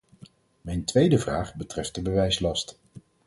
Mijn 0.61 0.83
tweede 0.85 1.17
vraag 1.19 1.55
betreft 1.55 1.95
de 1.95 2.01
bewijslast. 2.01 2.77